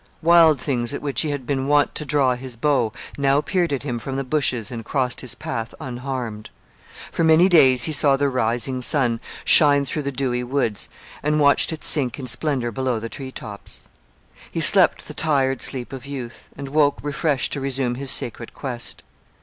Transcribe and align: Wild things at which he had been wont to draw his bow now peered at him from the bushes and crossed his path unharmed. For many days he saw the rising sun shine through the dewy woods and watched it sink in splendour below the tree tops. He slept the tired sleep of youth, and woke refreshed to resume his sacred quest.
Wild 0.23 0.59
things 0.59 0.95
at 0.95 1.01
which 1.03 1.21
he 1.21 1.29
had 1.29 1.45
been 1.45 1.67
wont 1.67 1.93
to 1.93 2.05
draw 2.05 2.33
his 2.33 2.55
bow 2.55 2.91
now 3.19 3.39
peered 3.39 3.71
at 3.71 3.83
him 3.83 3.99
from 3.99 4.15
the 4.15 4.23
bushes 4.23 4.71
and 4.71 4.83
crossed 4.83 5.21
his 5.21 5.35
path 5.35 5.75
unharmed. 5.79 6.49
For 7.11 7.23
many 7.23 7.47
days 7.47 7.83
he 7.83 7.91
saw 7.91 8.17
the 8.17 8.27
rising 8.27 8.81
sun 8.81 9.19
shine 9.45 9.85
through 9.85 10.01
the 10.01 10.11
dewy 10.11 10.43
woods 10.43 10.89
and 11.21 11.39
watched 11.39 11.71
it 11.71 11.83
sink 11.83 12.17
in 12.17 12.25
splendour 12.25 12.71
below 12.71 12.99
the 12.99 13.09
tree 13.09 13.31
tops. 13.31 13.83
He 14.51 14.59
slept 14.59 15.07
the 15.07 15.13
tired 15.13 15.61
sleep 15.61 15.93
of 15.93 16.07
youth, 16.07 16.49
and 16.57 16.69
woke 16.69 16.97
refreshed 17.03 17.53
to 17.53 17.61
resume 17.61 17.93
his 17.93 18.09
sacred 18.09 18.55
quest. 18.55 19.03